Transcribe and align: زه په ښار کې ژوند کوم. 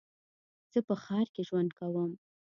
زه 0.73 0.79
په 0.87 0.93
ښار 1.03 1.27
کې 1.33 1.41
ژوند 1.47 1.69
کوم. 1.79 2.11